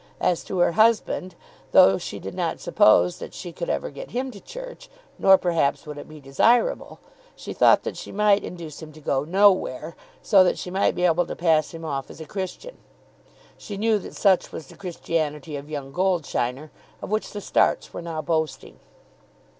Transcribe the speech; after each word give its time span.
As 0.19 0.43
to 0.45 0.57
her 0.57 0.71
husband, 0.71 1.35
though 1.73 1.99
she 1.99 2.17
did 2.17 2.33
not 2.33 2.59
suppose 2.59 3.19
that 3.19 3.35
she 3.35 3.51
could 3.51 3.69
ever 3.69 3.91
get 3.91 4.09
him 4.09 4.31
to 4.31 4.39
church, 4.39 4.89
nor 5.19 5.37
perhaps 5.37 5.85
would 5.85 5.99
it 5.99 6.09
be 6.09 6.19
desirable, 6.19 6.97
she 7.35 7.53
thought 7.53 7.83
that 7.83 7.95
she 7.95 8.11
might 8.11 8.43
induce 8.43 8.81
him 8.81 8.91
to 8.93 8.99
go 8.99 9.23
nowhere, 9.23 9.95
so 10.23 10.43
that 10.43 10.57
she 10.57 10.71
might 10.71 10.95
be 10.95 11.03
able 11.05 11.27
to 11.27 11.35
pass 11.35 11.71
him 11.71 11.85
off 11.85 12.09
as 12.09 12.19
a 12.19 12.25
Christian. 12.25 12.77
She 13.59 13.77
knew 13.77 13.99
that 13.99 14.15
such 14.15 14.51
was 14.51 14.65
the 14.65 14.75
Christianity 14.75 15.55
of 15.55 15.69
young 15.69 15.93
Goldsheiner, 15.93 16.71
of 16.99 17.11
which 17.11 17.29
the 17.29 17.39
Starts 17.39 17.93
were 17.93 18.01
now 18.01 18.23
boasting. 18.23 18.79